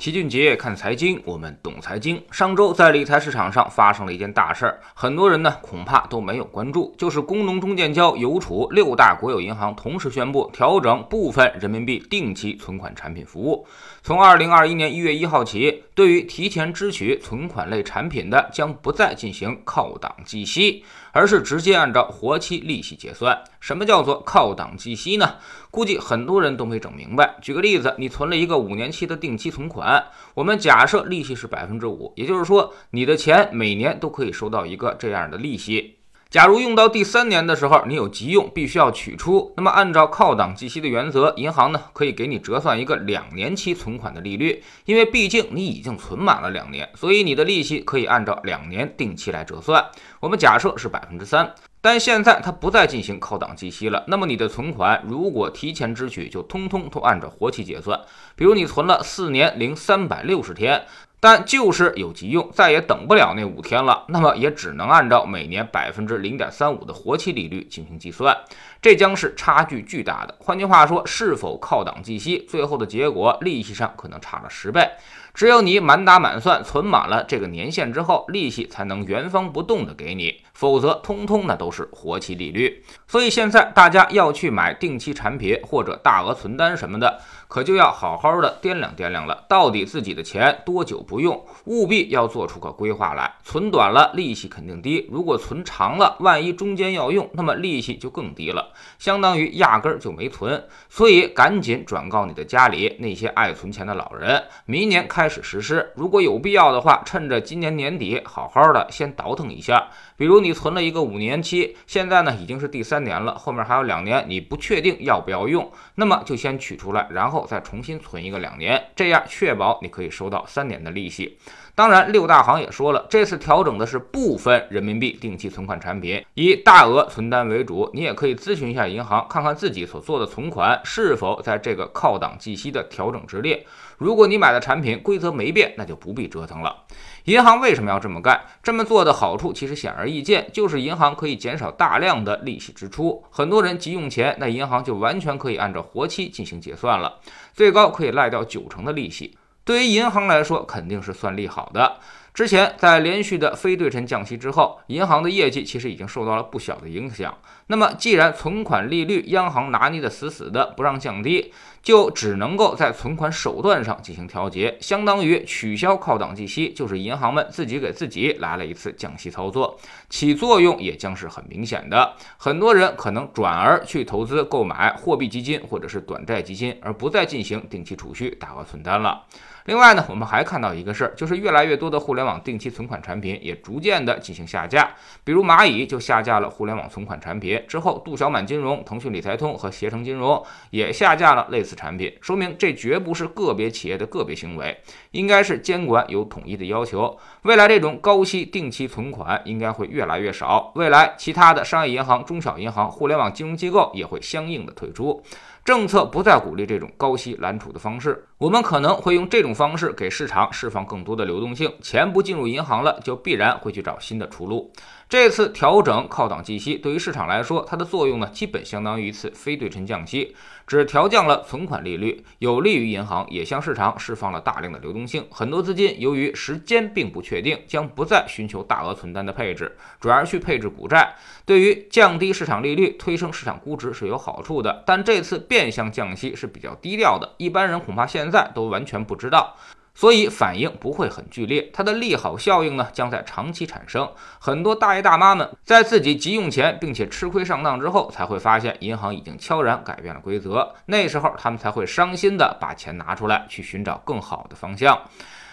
[0.00, 2.18] 齐俊杰看财经，我们懂财经。
[2.30, 13.66] 上周在理财市场上发生了一件大事儿，很多人呢恐怕都没有关注，就是工农中建交邮储六大国有银行同时宣布调整部分人民币定期存款产品服务。
[14.00, 20.82] 从二零二一年一月一号起，对于提前支取存款类产品的，将不再进行靠档计息，
[21.12, 23.42] 而是直接按照活期利息结算。
[23.60, 25.36] 什么叫做靠档计息呢？
[25.70, 27.36] 估计很多人都没整明白。
[27.40, 30.04] 举个例子，你存了一个五年期的定期存款，
[30.34, 35.99] 我们假设利息是百分之五，也就是说，你的钱每年都可以收到一个这样的利息。
[36.30, 49.84] 假如用到第三年的时候，你有急用，必须要取出，那么按照靠档计息的原则，银行呢可以给你折算一个两年期存款的利率，因为毕竟你已经存满了两年，所以你的利息可以按照两年定期来折算。
[50.20, 57.98] 我们假设是百分之三，但现在它不再进行靠档计息了，那么你的存款如果提前支取，就通通都按照活期结算。
[58.36, 60.84] 比如你存了四年零三百六十天。
[61.20, 68.34] 但就是有急用，再也等不了那五天了，那么也只能按照每年百分之零点三五的活期利率进行计算，
[68.80, 70.34] 这将是差距巨大的。
[70.38, 74.88] 换句话说，是否靠档计息，最后的结果利息上可能差了十倍。
[75.32, 82.82] 只有你满打满算存满了这个年限之后，利息才能原封不动的给你，否则通通那都是活期利率。
[83.06, 87.20] 所以现在大家要去买定期产品或者大额存单什么的。
[87.46, 93.34] 可就要好好的掂量掂量了，到底自己的钱多久不用，务必要做出个规划来。
[93.42, 100.64] 存短了，利息肯定低；如果存长了，万一中间要用，那么利息就更低了，相当于压根儿就没存。
[100.88, 105.90] 所以赶紧转告你的家里那些爱存钱的老人，明年开始实施。
[105.96, 109.88] 如果有必要的话，趁着今年年底，好好的先倒腾一下。
[110.16, 121.38] 比如你存了一个五年期，现在呢已经是第三年了，后面还有两年，你不确定要不要用，那么就先取出来，然后再重新存一个两年，这样确保你可以收到三年的利利息。
[121.74, 127.88] 当然，六大行也说了，这次调整的是部分人民币定期存款产品，以大额存单为主。
[127.94, 133.64] 你也可以咨询一下银行，看看自己所做的存款是否在这个靠档计息的调整之列。
[133.96, 136.84] 如果你买的产品规则没变，那就不必折腾了。
[137.24, 138.38] 银行为什么要这么干？
[138.62, 143.22] 这么做的好处其实显而易见，就是银行可以减少大量的利息支出。
[143.30, 147.20] 很多人急用钱，那银行就完全可以按照活期进行结算了，
[147.54, 149.38] 最高可以赖掉九成的利息。
[149.64, 151.98] 对于银行来说，肯定是算利好的。
[152.32, 157.36] 之前在连续的非对称降息之后，银行的业绩其实已经受到了不小的影响。
[157.66, 161.52] 那么，既然存款利率央行拿捏的死死的，不让降低，
[161.82, 172.14] 就只能够在存款手段上进行调节，相当于取消靠档计息，就是银行们自己给自己来了一次降息操作，起作用也将是很明显的。
[172.38, 179.24] 很多人可能转而去投资购买货币基金或者是短债基金，而不再进行定期储蓄、大额存单了。
[179.66, 184.90] 另外呢，我们还看到一个事儿，就是越来越多的互联联网定期存款产品也逐渐的进行下架。
[185.24, 194.78] 比如蚂蚁就下架了互联网存款产品，之后杜小满金融、腾讯理财通和携程金融也下架了类似产品，说明这绝不是个别企业的个别行为，
[195.12, 197.18] 应该是监管有统一的要求。
[197.42, 205.22] 未来这种高息定期存款应该会越来越少，未来其他的商业银行、中小银行、互联网金融机构也会相应的退出。
[205.64, 214.72] 政策不再鼓励这种高息揽储的方式，我们可能会用这种方式给市场释放更多的流动性，钱不进入银行了，就必然会去找新的出路。
[215.10, 220.34] 这次调整靠档计息，对于市场来说，它的作用呢，基本相当于一次非对称降息，
[220.66, 225.26] 只调降了存款利率，有利于银行，也向市场释放了大量的流动性。
[225.30, 231.14] 很多资金由于时间并不确定，将不再寻求大额存单的配置，转而去配置股债。
[231.44, 239.56] 对于降低市场利率、推升市场估值是有好处的，但这次变相降息是比较低调的，一般人恐怕现在都完全不知道。
[239.92, 244.08] 所以反应不会很剧烈，它的利好效应呢将在长期产生。
[244.38, 254.98] 很多大爷大妈们在自己急用钱并且吃亏上当之后，才会发现银行已经悄然改变了规则，那时候他们才会伤心的把钱拿出来去寻找更好的方向。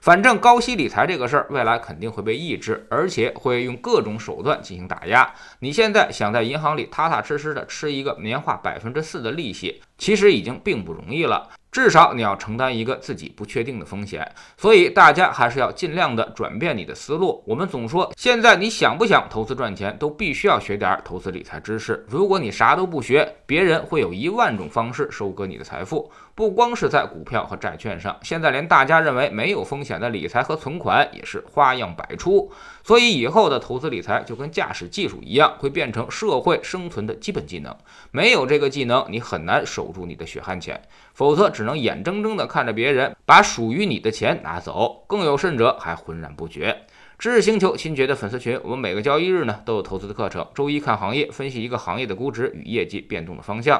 [0.00, 5.34] 反正高息理财这个事儿，未来肯定会被抑制，而且会用各种手段进行打压。
[5.58, 11.48] 你现在想在银行里踏踏实实的吃一个年化百分之四的利息，其实已经并不容易了。
[11.70, 14.26] 至少你要承担一个自己不确定的风险，
[14.56, 17.42] 所以大家还是要尽量的转变你的思路。
[17.46, 22.04] 我们总说，现在你想不想投资赚钱，都必须要学点投资理财知识。
[22.08, 26.10] 如果你啥都不学，别人会有一万种方式收割你的财富。
[26.34, 32.50] 不光是在股票和债券上，现在连大家认为没有风险的理财和存款也是花样百出。
[32.84, 37.76] 所以以后的投资理财就跟驾驶技术一样，会变成社会生存的基本技能。
[38.12, 40.80] 没有这个技能，你很难守住你的血汗钱，
[41.12, 46.86] 否则只能眼睁睁地看着别人把属于你的钱拿走，更有甚者还浑然不觉。
[47.18, 50.46] 知识星球新觉的粉丝群，我们每个交易日呢都有投资的课程。
[50.54, 53.76] 周一看行业，分析一个行业的估值与业绩变动的方向；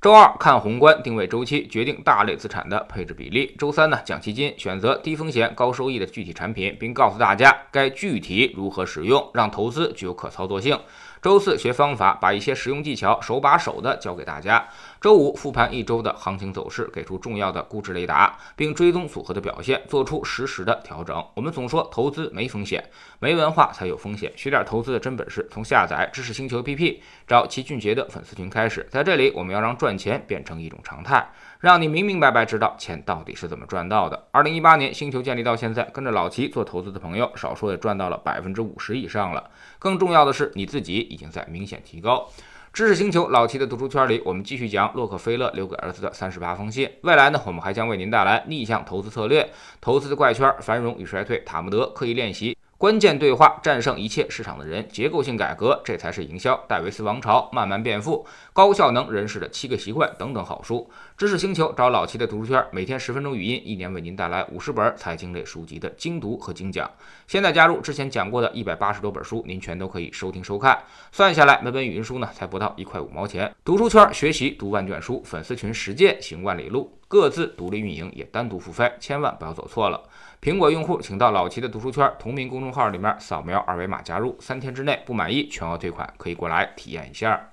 [0.00, 10.78] 周二看宏观，定位周期，决定大类资产的配置比例；周三呢讲基金，选择低风险高收益的具体产品，并告诉大家该具体如何使用，让投资具有可操作性。
[11.26, 14.64] 周四学方法，把一些实用技巧手把手的教给大家。
[15.00, 21.26] 周五复盘一周的行情走势，给出重要的估值雷达，并追踪组合的表现，做出实时的调整。
[21.34, 22.80] 我们总说投资没风险，
[23.18, 24.32] 没文化才有风险。
[24.36, 28.86] 学点投资的真本事，从下载知识星球 APP，找齐俊杰的粉丝群开始。
[28.88, 31.28] 在这里，我们要让赚钱变成一种常态，
[31.66, 34.28] 让你明明白白知道钱到底是怎么赚到的。
[34.30, 39.50] 二零一八年星球建立到现在，跟着老齐做投资的朋友，少说也赚到了百分之五十以上了。
[39.80, 40.96] 更重要的是，你自己。
[41.10, 42.28] 已经在明显提高。
[42.72, 46.88] 知识星球老齐的读书圈里，我们继续讲洛克菲勒留给儿子的三十八封信。
[47.02, 49.48] 未来呢，我们还将为您带来逆向投资策略、
[49.80, 52.56] 投资的怪圈、繁荣与衰退、塔木德刻意练习。
[52.78, 56.54] 关键对话战胜一切市场的人，结构性改革，这才是营销。
[56.68, 60.90] 戴维斯王朝慢慢变富，高效能人士的七个习惯等等好书。
[61.16, 66.90] 知识星球找老齐的读书圈，每天十分钟语音，一年为您带来五十本财经类书籍的精读和精讲。
[67.26, 70.78] 现在加入之前讲过的一百八十多本书，您全都可以收听收看。
[71.10, 73.50] 算下来，每本语音书呢才不到一块五毛钱。
[73.64, 80.02] 读书圈学习读万卷书，粉丝群实践行万里路，各自独立运营也单独付费，千万不要走错了。
[80.42, 87.50] 苹果用户请到老齐的读书圈同名公众号里面扫描二维码加入，三天之内不满意全额退款，可以过来体验一下。